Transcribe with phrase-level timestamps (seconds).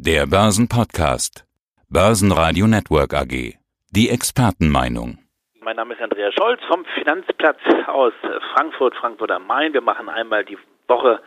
[0.00, 1.44] Der Börsenpodcast.
[1.90, 3.58] Börsenradio Network AG.
[3.90, 5.18] Die Expertenmeinung.
[5.60, 8.12] Mein Name ist Andreas Scholz vom Finanzplatz aus
[8.54, 9.72] Frankfurt, Frankfurt am Main.
[9.74, 10.56] Wir machen einmal die
[10.86, 11.20] Woche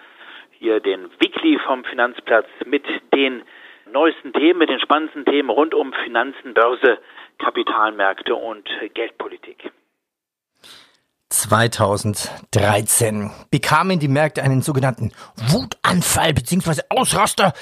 [0.58, 3.44] hier den Weekly vom Finanzplatz mit den
[3.92, 6.98] neuesten Themen, mit den spannendsten Themen rund um Finanzen, Börse,
[7.40, 9.70] Kapitalmärkte und Geldpolitik.
[11.32, 16.82] 2013 bekamen die Märkte einen sogenannten Wutanfall bzw.
[16.90, 17.54] Ausraster.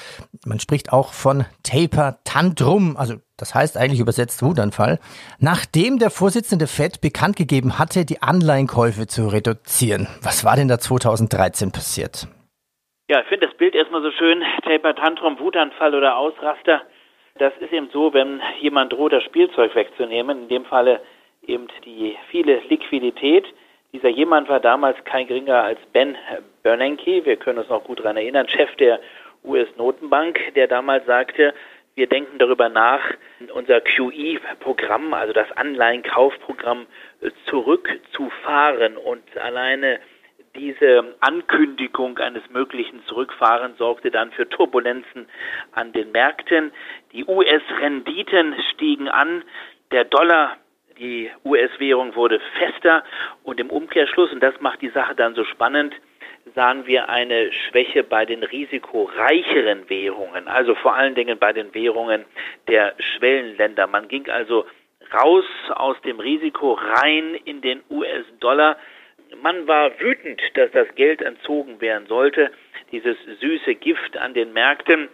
[0.44, 4.98] Man spricht auch von Taper Tantrum, also das heißt eigentlich übersetzt Wutanfall,
[5.38, 10.08] nachdem der Vorsitzende Fed bekannt gegeben hatte, die Anleihenkäufe zu reduzieren.
[10.22, 12.26] Was war denn da 2013 passiert?
[13.08, 14.42] Ja, ich finde das Bild erstmal so schön.
[14.62, 16.82] Taper Tantrum, Wutanfall oder Ausraster.
[17.38, 21.00] Das ist eben so, wenn jemand droht, das Spielzeug wegzunehmen, in dem Falle
[21.46, 23.46] eben die viele Liquidität.
[23.92, 26.16] Dieser jemand war damals kein geringer als Ben
[26.62, 29.00] Bernanke, wir können uns noch gut daran erinnern, Chef der
[29.44, 31.54] US-Notenbank, der damals sagte,
[31.94, 33.00] wir denken darüber nach,
[33.52, 36.86] unser QE-Programm, also das Anleihenkaufprogramm,
[37.46, 38.96] zurückzufahren.
[38.96, 39.98] Und alleine
[40.54, 45.28] diese Ankündigung eines möglichen Zurückfahrens sorgte dann für Turbulenzen
[45.72, 46.72] an den Märkten.
[47.12, 49.44] Die US-Renditen stiegen an,
[49.90, 50.56] der Dollar
[51.00, 53.02] die US-Währung wurde fester
[53.42, 55.94] und im Umkehrschluss, und das macht die Sache dann so spannend,
[56.54, 62.24] sahen wir eine Schwäche bei den risikoreicheren Währungen, also vor allen Dingen bei den Währungen
[62.68, 63.86] der Schwellenländer.
[63.86, 64.66] Man ging also
[65.12, 68.76] raus aus dem Risiko rein in den US-Dollar.
[69.42, 72.50] Man war wütend, dass das Geld entzogen werden sollte
[72.92, 75.08] dieses süße Gift an den Märkten,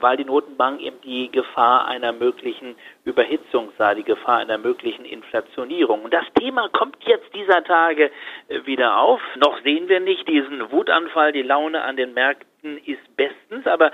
[0.00, 6.02] weil die Notenbank eben die Gefahr einer möglichen Überhitzung sah, die Gefahr einer möglichen Inflationierung.
[6.02, 8.10] Und das Thema kommt jetzt dieser Tage
[8.48, 9.20] äh, wieder auf.
[9.36, 13.92] Noch sehen wir nicht diesen Wutanfall, die Laune an den Märkten ist bestens, aber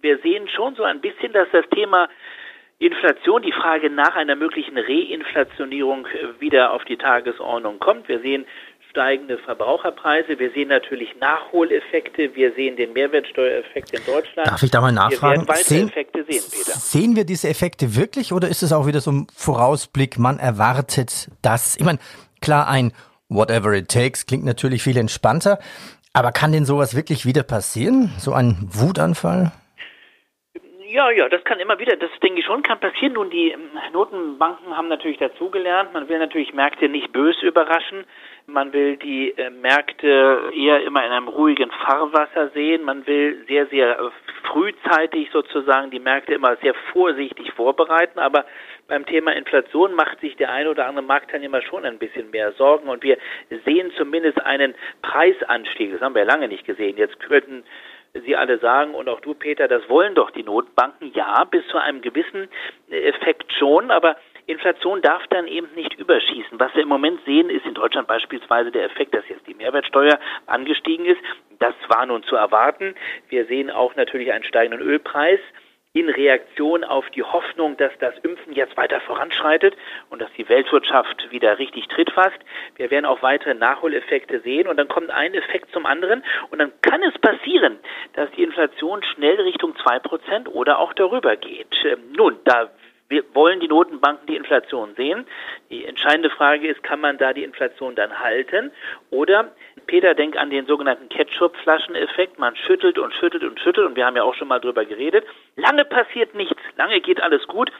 [0.00, 2.08] wir sehen schon so ein bisschen, dass das Thema
[2.80, 8.08] Inflation, die Frage nach einer möglichen Reinflationierung äh, wieder auf die Tagesordnung kommt.
[8.08, 8.46] Wir sehen
[8.90, 10.38] steigende Verbraucherpreise.
[10.38, 12.34] Wir sehen natürlich Nachholeffekte.
[12.34, 14.48] Wir sehen den Mehrwertsteuereffekt in Deutschland.
[14.48, 15.42] Darf ich da mal nachfragen?
[15.42, 16.78] Wir werden sehen, Effekte sehen, Peter.
[16.78, 20.18] Sehen wir diese Effekte wirklich oder ist es auch wieder so ein Vorausblick?
[20.18, 21.76] Man erwartet das.
[21.76, 21.98] Ich meine,
[22.40, 22.92] klar, ein
[23.28, 25.58] Whatever it takes klingt natürlich viel entspannter.
[26.14, 28.10] Aber kann denn sowas wirklich wieder passieren?
[28.18, 29.52] So ein Wutanfall?
[30.90, 33.12] Ja, ja, das kann immer wieder, das denke ich schon, kann passieren.
[33.12, 35.92] Nun, die ähm, Notenbanken haben natürlich dazugelernt.
[35.92, 38.04] Man will natürlich Märkte nicht bös überraschen.
[38.46, 42.84] Man will die äh, Märkte eher immer in einem ruhigen Fahrwasser sehen.
[42.84, 44.10] Man will sehr, sehr äh,
[44.44, 48.18] frühzeitig sozusagen die Märkte immer sehr vorsichtig vorbereiten.
[48.18, 48.46] Aber
[48.86, 52.88] beim Thema Inflation macht sich der eine oder andere Marktteilnehmer schon ein bisschen mehr Sorgen.
[52.88, 53.18] Und wir
[53.66, 55.92] sehen zumindest einen Preisanstieg.
[55.92, 56.96] Das haben wir lange nicht gesehen.
[56.96, 57.64] Jetzt könnten
[58.14, 61.12] Sie alle sagen und auch du, Peter, das wollen doch die Notbanken.
[61.14, 62.48] Ja, bis zu einem gewissen
[62.90, 66.58] Effekt schon, aber Inflation darf dann eben nicht überschießen.
[66.58, 70.18] Was wir im Moment sehen, ist in Deutschland beispielsweise der Effekt, dass jetzt die Mehrwertsteuer
[70.46, 71.20] angestiegen ist.
[71.58, 72.94] Das war nun zu erwarten.
[73.28, 75.40] Wir sehen auch natürlich einen steigenden Ölpreis
[75.94, 79.74] in Reaktion auf die Hoffnung, dass das Impfen jetzt weiter voranschreitet
[80.10, 82.38] und dass die Weltwirtschaft wieder richtig Tritt fasst.
[82.76, 86.72] Wir werden auch weitere Nachholeffekte sehen und dann kommt ein Effekt zum anderen und dann
[86.82, 87.78] kann es passieren,
[88.12, 91.74] dass die Inflation schnell Richtung zwei Prozent oder auch darüber geht.
[91.84, 92.70] Ähm, nun, da
[93.08, 95.24] wir wollen die Notenbanken die Inflation sehen.
[95.70, 98.70] Die entscheidende Frage ist, kann man da die Inflation dann halten?
[99.10, 99.52] Oder,
[99.88, 102.38] Peter, denk an den sogenannten Ketchup-Flaschen-Effekt.
[102.38, 105.24] Man schüttelt und schüttelt und schüttelt und wir haben ja auch schon mal drüber geredet.
[105.56, 107.72] Lange passiert nichts, lange geht alles gut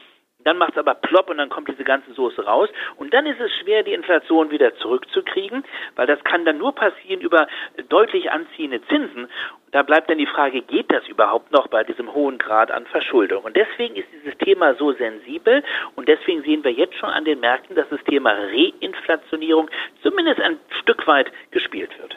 [0.45, 2.69] dann macht es aber plopp und dann kommt diese ganze Soße raus.
[2.95, 5.63] Und dann ist es schwer, die Inflation wieder zurückzukriegen,
[5.95, 7.47] weil das kann dann nur passieren über
[7.89, 9.27] deutlich anziehende Zinsen.
[9.71, 13.43] Da bleibt dann die Frage, geht das überhaupt noch bei diesem hohen Grad an Verschuldung?
[13.43, 15.63] Und deswegen ist dieses Thema so sensibel
[15.95, 19.69] und deswegen sehen wir jetzt schon an den Märkten, dass das Thema Reinflationierung
[20.01, 22.15] zumindest ein Stück weit gespielt wird.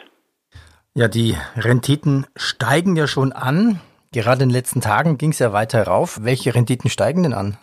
[0.95, 3.81] Ja, die Renditen steigen ja schon an.
[4.13, 6.19] Gerade in den letzten Tagen ging es ja weiter rauf.
[6.21, 7.57] Welche Renditen steigen denn an?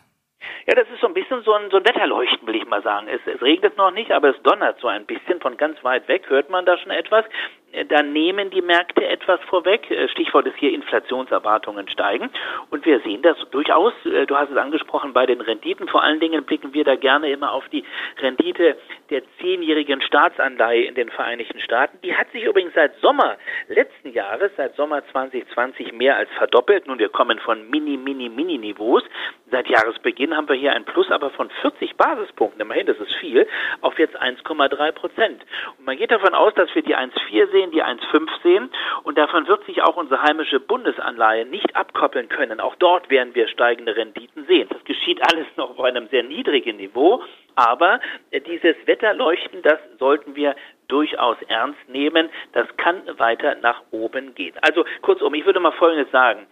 [0.67, 3.09] Ja, das ist so ein bisschen so ein, so ein Wetterleuchten, will ich mal sagen.
[3.09, 5.41] Es, es regnet noch nicht, aber es donnert so ein bisschen.
[5.41, 7.25] Von ganz weit weg hört man da schon etwas.
[7.73, 9.91] Äh, da nehmen die Märkte etwas vorweg.
[9.91, 12.31] Äh, Stichwort ist hier Inflationserwartungen steigen.
[12.71, 15.89] Und wir sehen das durchaus, äh, du hast es angesprochen, bei den Renditen.
[15.89, 17.85] Vor allen Dingen blicken wir da gerne immer auf die
[18.21, 18.77] Rendite
[19.11, 21.99] der zehnjährigen Staatsanleihe in den Vereinigten Staaten.
[22.03, 23.37] Die hat sich übrigens seit Sommer
[23.69, 26.87] letzten Jahres, seit Sommer 2020 mehr als verdoppelt.
[26.87, 29.03] Nun, wir kommen von mini, mini, mini Niveaus.
[29.51, 32.61] Seit Jahresbeginn haben wir hier ein Plus aber von 40 Basispunkten.
[32.61, 33.47] Immerhin, das ist viel,
[33.81, 35.43] auf jetzt 1,3 Prozent.
[35.79, 38.71] Und man geht davon aus, dass wir die 1,4 sehen sehen, die 1,5 sehen.
[39.03, 42.61] Und davon wird sich auch unsere heimische Bundesanleihe nicht abkoppeln können.
[42.61, 44.69] Auch dort werden wir steigende Renditen sehen.
[44.71, 47.23] Das geschieht alles noch auf einem sehr niedrigen Niveau.
[47.55, 50.55] Aber äh, dieses Wetterleuchten, das sollten wir
[50.89, 52.31] durchaus ernst nehmen.
[52.53, 54.55] Das kann weiter nach oben gehen.
[54.63, 56.47] Also kurzum, ich würde mal Folgendes sagen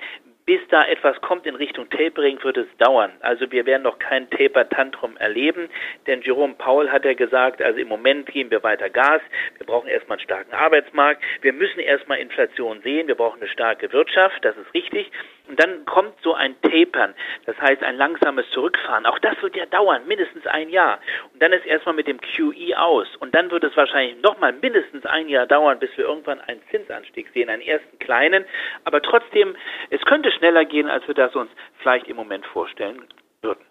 [0.48, 3.12] bis da etwas kommt in Richtung Tapering, wird es dauern.
[3.20, 5.68] Also wir werden noch kein Taper-Tantrum erleben,
[6.06, 9.20] denn Jerome Paul hat ja gesagt, also im Moment geben wir weiter Gas,
[9.58, 13.92] wir brauchen erstmal einen starken Arbeitsmarkt, wir müssen erstmal Inflation sehen, wir brauchen eine starke
[13.92, 15.12] Wirtschaft, das ist richtig.
[15.48, 17.14] Und dann kommt so ein Tapern,
[17.46, 19.06] das heißt ein langsames Zurückfahren.
[19.06, 20.98] Auch das wird ja dauern, mindestens ein Jahr.
[21.32, 23.06] Und dann ist erstmal mit dem QE aus.
[23.20, 27.28] Und dann wird es wahrscheinlich nochmal mindestens ein Jahr dauern, bis wir irgendwann einen Zinsanstieg
[27.32, 28.44] sehen, einen ersten kleinen.
[28.84, 29.56] Aber trotzdem,
[29.90, 33.02] es könnte schneller gehen, als wir das uns vielleicht im Moment vorstellen
[33.42, 33.64] würden.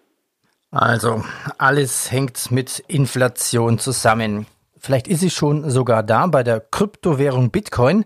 [0.70, 1.22] Also,
[1.58, 4.46] alles hängt mit Inflation zusammen.
[4.78, 8.04] Vielleicht ist sie schon sogar da bei der Kryptowährung Bitcoin.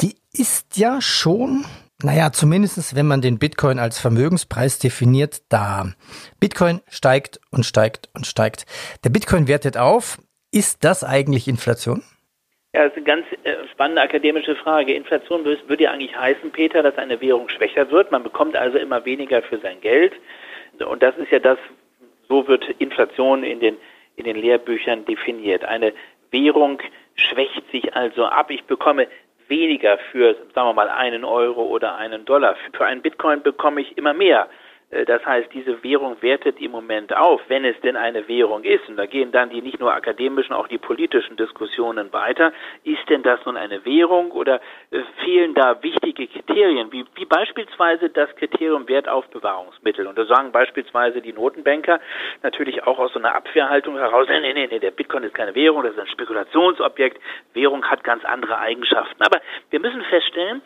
[0.00, 1.64] Die ist ja schon,
[2.02, 5.86] naja, zumindest wenn man den Bitcoin als Vermögenspreis definiert, da.
[6.38, 8.66] Bitcoin steigt und steigt und steigt.
[9.04, 10.18] Der Bitcoin wertet auf.
[10.52, 12.02] Ist das eigentlich Inflation?
[12.72, 14.94] Ja, das ist eine ganz äh, spannende akademische Frage.
[14.94, 18.12] Inflation würde ja eigentlich heißen, Peter, dass eine Währung schwächer wird.
[18.12, 20.12] Man bekommt also immer weniger für sein Geld.
[20.78, 21.58] Und das ist ja das,
[22.28, 23.76] so wird Inflation in den,
[24.16, 25.64] in den Lehrbüchern definiert.
[25.64, 25.92] Eine
[26.30, 26.80] Währung
[27.16, 28.50] schwächt sich also ab.
[28.50, 29.08] Ich bekomme
[29.48, 32.56] weniger für, sagen wir mal, einen Euro oder einen Dollar.
[32.76, 34.48] Für einen Bitcoin bekomme ich immer mehr.
[34.90, 38.88] Äh, das heißt, diese Währung wertet im Moment auf, wenn es denn eine Währung ist.
[38.88, 42.52] Und da gehen dann die nicht nur akademischen, auch die politischen Diskussionen weiter.
[42.84, 48.10] Ist denn das nun eine Währung oder äh, fehlen da wichtige Kriterien, wie, wie beispielsweise
[48.10, 50.06] das Kriterium Wertaufbewahrungsmittel?
[50.06, 52.00] Und da sagen beispielsweise die Notenbanker
[52.42, 55.82] natürlich auch aus so einer Abwehrhaltung heraus, nee, nee, nee, der Bitcoin ist keine Währung,
[55.82, 57.20] das ist ein Spekulationsobjekt.
[57.54, 59.22] Währung hat ganz andere Eigenschaften.
[59.22, 59.40] Aber
[59.70, 60.62] wir müssen feststellen,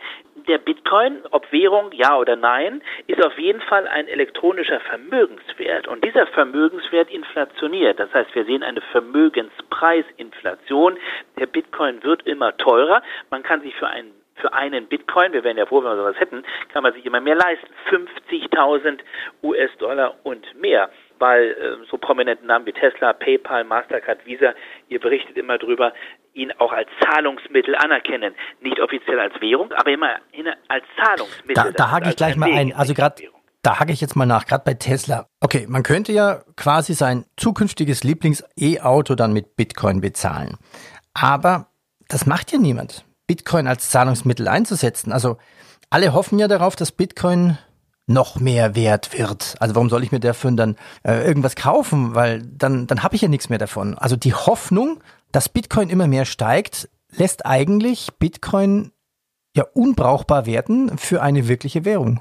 [0.49, 5.89] der Bitcoin, ob Währung, ja oder nein, ist auf jeden Fall ein elektronischer Vermögenswert.
[5.89, 7.99] Und dieser Vermögenswert inflationiert.
[7.99, 10.99] Das heißt, wir sehen eine Vermögenspreisinflation.
[11.39, 13.03] Der Bitcoin wird immer teurer.
[13.31, 16.19] Man kann sich für einen für einen Bitcoin, wir wären ja froh, wenn wir sowas
[16.19, 16.43] hätten,
[16.73, 17.67] kann man sich immer mehr leisten.
[17.91, 19.00] 50.000
[19.43, 20.89] US-Dollar und mehr
[21.23, 24.55] weil äh, so prominente Namen wie Tesla, PayPal, Mastercard, Visa,
[24.89, 25.93] ihr berichtet immer drüber,
[26.34, 28.34] ihn auch als Zahlungsmittel anerkennen.
[28.61, 30.17] Nicht offiziell als Währung, aber immer
[30.69, 31.55] als Zahlungsmittel.
[31.55, 32.73] Da, da hake ich gleich mal ein.
[32.75, 33.23] Also gerade
[33.62, 35.26] da hake ich jetzt mal nach, gerade bei Tesla.
[35.40, 40.56] Okay, man könnte ja quasi sein zukünftiges Lieblings-E-Auto dann mit Bitcoin bezahlen.
[41.14, 41.69] Aber
[42.08, 45.12] das macht ja niemand, Bitcoin als Zahlungsmittel einzusetzen.
[45.12, 45.38] Also
[45.90, 47.56] alle hoffen ja darauf, dass Bitcoin
[48.06, 49.55] noch mehr wert wird.
[49.61, 52.14] Also warum soll ich mir dafür dann äh, irgendwas kaufen?
[52.17, 53.96] Weil dann, dann habe ich ja nichts mehr davon.
[53.96, 55.00] Also die Hoffnung,
[55.32, 58.93] dass Bitcoin immer mehr steigt, lässt eigentlich Bitcoin
[59.56, 62.20] ja unbrauchbar werden für eine wirkliche Währung.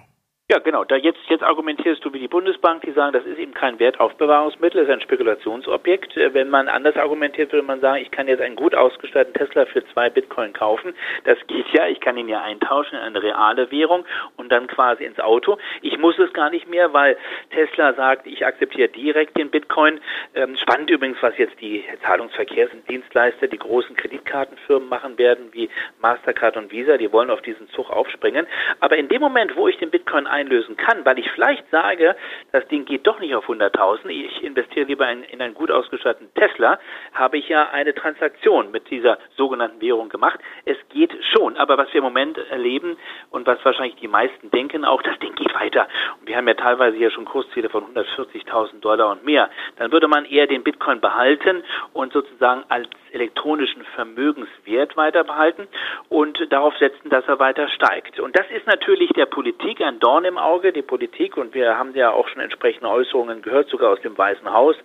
[0.51, 0.83] Ja, genau.
[0.83, 4.81] Da jetzt, jetzt argumentierst du wie die Bundesbank, die sagen, das ist eben kein Wertaufbewahrungsmittel,
[4.81, 6.18] das ist ein Spekulationsobjekt.
[6.18, 9.65] Äh, wenn man anders argumentiert, würde man sagen, ich kann jetzt einen gut ausgestatteten Tesla
[9.65, 10.94] für zwei Bitcoin kaufen.
[11.24, 11.88] Das geht ja.
[11.88, 14.03] Ich kann ihn ja eintauschen in eine reale Währung
[14.36, 15.57] und dann quasi ins Auto.
[15.83, 17.15] Ich muss es gar nicht mehr, weil
[17.51, 20.01] Tesla sagt, ich akzeptiere direkt den Bitcoin.
[20.36, 25.69] Ähm, spannend übrigens, was jetzt die Zahlungsverkehrsdienstleister, die großen Kreditkartenfirmen machen werden, wie
[26.01, 26.98] Mastercard und Visa.
[26.98, 28.48] Die wollen auf diesen Zug aufspringen.
[28.81, 32.16] Aber in dem Moment, wo ich den Bitcoin ein einlösen kann, weil ich vielleicht sage,
[32.52, 36.34] das Ding geht doch nicht auf 100.000, ich investiere lieber in, in einen gut ausgestatteten
[36.34, 36.80] Tesla,
[37.13, 40.39] habe ich ja eine Transaktion mit dieser sogenannten Währung gemacht.
[40.65, 42.98] Es geht schon, aber was wir im Moment erleben
[43.30, 45.88] und was wahrscheinlich die meisten denken auch, das Ding geht weiter.
[46.20, 49.50] Und wir haben ja teilweise hier schon Kursziele von 140.000 Dollar und mehr.
[49.77, 51.63] Dann würde man eher den Bitcoin behalten
[51.94, 55.68] und sozusagen als elektronischen Vermögenswert weiter behalten
[56.10, 58.20] und darauf setzen, dass er weiter steigt.
[58.20, 61.94] Und das ist natürlich der Politik ein Dorn im Auge, die Politik, und wir haben
[61.94, 64.76] ja auch schon entsprechende Äußerungen gehört, sogar aus dem Weißen Haus,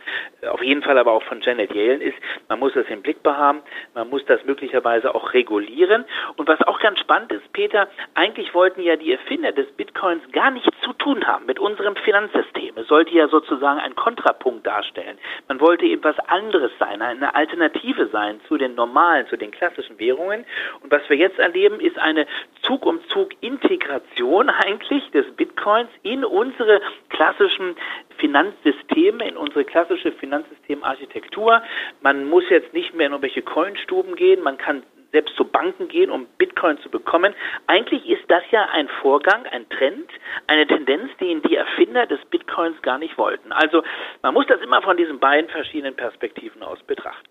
[0.49, 2.17] auf jeden Fall aber auch von Janet Yellen, ist,
[2.49, 3.63] man muss das im Blick behaben,
[3.95, 6.05] man muss das möglicherweise auch regulieren.
[6.37, 10.51] Und was auch ganz spannend ist, Peter, eigentlich wollten ja die Erfinder des Bitcoins gar
[10.51, 12.75] nichts zu tun haben mit unserem Finanzsystem.
[12.77, 15.19] Es sollte ja sozusagen ein Kontrapunkt darstellen.
[15.49, 19.99] Man wollte eben was anderes sein, eine Alternative sein zu den normalen, zu den klassischen
[19.99, 20.45] Währungen.
[20.83, 22.27] Und was wir jetzt erleben, ist eine
[22.63, 27.77] Zug um Zug Integration eigentlich des Bitcoins in unsere klassischen
[28.19, 31.63] Finanzsysteme, in unsere klassische Finanzsystemarchitektur.
[32.01, 36.11] Man muss jetzt nicht mehr in irgendwelche Coinstuben gehen, man kann selbst zu Banken gehen,
[36.11, 37.35] um Bitcoin zu bekommen.
[37.67, 40.11] Eigentlich ist das ja ein Vorgang, ein Trend,
[40.47, 43.53] eine Tendenz, den die Erfinder des Bitcoins gar nicht wollten.
[43.53, 43.83] Also
[44.23, 47.29] man muss das immer von diesen beiden verschiedenen Perspektiven aus betrachten.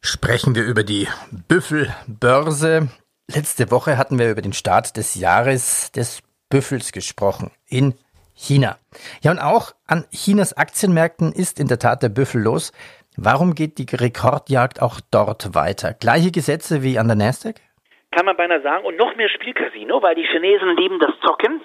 [0.00, 1.08] Sprechen wir über die
[1.48, 2.88] Büffelbörse.
[3.28, 7.94] Letzte Woche hatten wir über den Start des Jahres des Büffels gesprochen in
[8.34, 8.76] China.
[9.22, 12.72] Ja, und auch an Chinas Aktienmärkten ist in der Tat der Büffel los.
[13.16, 15.94] Warum geht die Rekordjagd auch dort weiter?
[15.94, 17.56] Gleiche Gesetze wie an der Nasdaq?
[18.12, 21.60] Kann man beinahe sagen, und noch mehr Spielcasino, weil die Chinesen lieben das Zocken.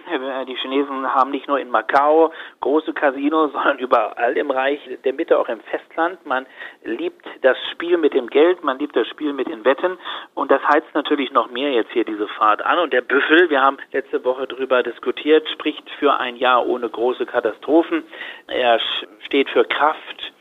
[0.48, 5.38] Die Chinesen haben nicht nur in Macau große Casinos, sondern überall im Reich der Mitte,
[5.38, 6.26] auch im Festland.
[6.26, 6.46] Man
[6.84, 9.98] liebt das Spiel mit dem Geld, man liebt das Spiel mit den Wetten
[10.36, 12.80] und das heizt natürlich noch mehr jetzt hier diese Fahrt an.
[12.80, 17.26] Und der Büffel, wir haben letzte Woche drüber diskutiert, spricht für ein Jahr ohne große
[17.26, 18.04] Katastrophen.
[18.48, 18.80] Er
[19.26, 20.34] steht für Kraft,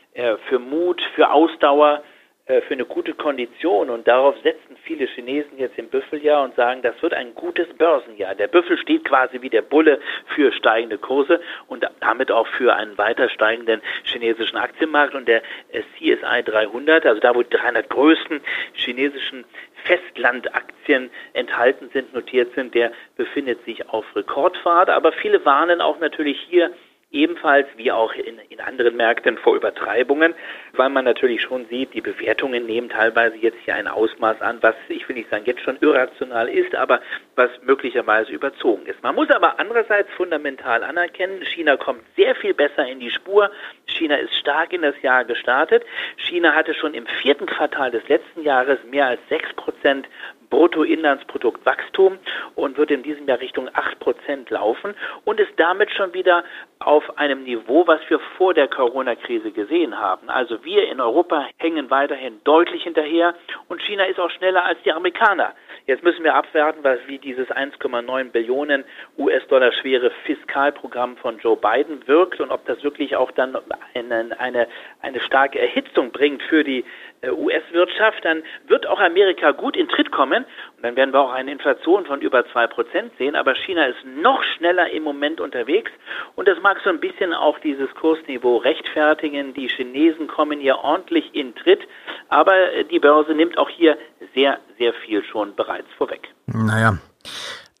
[0.47, 2.16] für Mut, für Ausdauer äh,
[2.47, 3.89] für eine gute Kondition.
[3.89, 8.35] Und darauf setzen viele Chinesen jetzt im Büffeljahr und sagen, das wird ein gutes Börsenjahr.
[8.35, 9.99] Der Büffel steht quasi wie der Bulle
[10.35, 15.13] für steigende Kurse und damit auch für einen weiter steigenden chinesischen Aktienmarkt.
[15.13, 18.41] Und der äh, CSI 300, also da wo die 300 größten
[18.73, 19.43] chinesischen
[19.83, 26.39] Festlandaktien enthalten sind, notiert sind, der befindet sich auf Rekordfahrt, aber viele warnen auch natürlich
[26.49, 26.71] hier
[27.11, 30.35] ebenfalls wie auch in, in anderen Märkten vor Übertreibungen,
[30.73, 34.75] weil man natürlich schon sieht, die Bewertungen nehmen teilweise jetzt hier ein Ausmaß an, was
[34.89, 37.01] ich will nicht sagen jetzt schon irrational ist, aber
[37.35, 39.01] was möglicherweise überzogen ist.
[39.03, 43.51] Man muss aber andererseits fundamental anerkennen, China kommt sehr viel besser in die Spur.
[43.85, 45.83] China ist stark in das Jahr gestartet.
[46.17, 50.07] China hatte schon im vierten Quartal des letzten Jahres mehr als sechs Prozent
[50.49, 52.17] Bruttoinlandsproduktwachstum
[52.55, 56.43] und wird in diesem Jahr Richtung 8% laufen und ist damit schon wieder
[56.79, 60.29] auf einem Niveau, was wir vor der Corona-Krise gesehen haben.
[60.29, 63.33] Also wir in Europa hängen weiterhin deutlich hinterher
[63.67, 65.53] und China ist auch schneller als die Amerikaner.
[65.85, 68.83] Jetzt müssen wir abwarten, was wie dieses 1,9 Billionen
[69.17, 73.57] US-Dollar schwere Fiskalprogramm von Joe Biden wirkt und ob das wirklich auch dann
[73.93, 74.67] eine, eine,
[75.01, 76.83] eine starke Erhitzung bringt für die
[77.23, 80.45] US-Wirtschaft, dann wird auch Amerika gut in Tritt kommen
[80.75, 83.35] und dann werden wir auch eine Inflation von über zwei Prozent sehen.
[83.35, 85.91] Aber China ist noch schneller im Moment unterwegs
[86.35, 89.53] und das mag so ein bisschen auch dieses Kursniveau rechtfertigen.
[89.53, 91.81] Die Chinesen kommen hier ordentlich in Tritt,
[92.29, 93.97] aber äh, die Börse nimmt auch hier
[94.35, 96.27] sehr, sehr viel schon bereits vorweg.
[96.45, 96.97] Naja,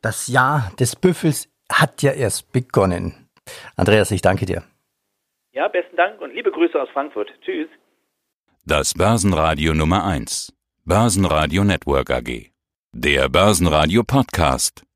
[0.01, 3.29] das Jahr des Büffels hat ja erst begonnen.
[3.75, 4.63] Andreas, ich danke dir.
[5.51, 7.31] Ja, besten Dank und liebe Grüße aus Frankfurt.
[7.41, 7.67] Tschüss.
[8.69, 10.51] Das Börsenradio Nummer 1.
[10.83, 12.51] Börsenradio Network AG.
[12.93, 14.86] Der Börsenradio Podcast.